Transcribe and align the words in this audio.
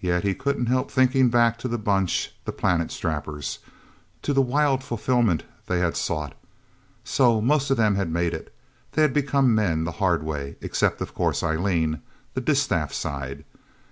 Yet 0.00 0.24
he 0.24 0.34
couldn't 0.34 0.66
help 0.66 0.90
thinking 0.90 1.28
back 1.28 1.56
to 1.60 1.68
the 1.68 1.78
Bunch, 1.78 2.34
the 2.44 2.50
Planet 2.50 2.90
Strappers. 2.90 3.60
To 4.22 4.32
the 4.32 4.42
wild 4.42 4.82
fulfillment 4.82 5.44
they 5.68 5.78
had 5.78 5.96
sought... 5.96 6.32
So 7.04 7.40
most 7.40 7.70
of 7.70 7.76
them 7.76 7.94
had 7.94 8.10
made 8.10 8.34
it. 8.34 8.52
They 8.94 9.02
had 9.02 9.12
become 9.14 9.54
men 9.54 9.84
the 9.84 9.92
hard 10.02 10.24
way. 10.24 10.56
Except, 10.60 11.00
of 11.00 11.14
course, 11.14 11.44
Eileen 11.44 12.02
the 12.34 12.40
distaff 12.40 12.92
side... 12.92 13.44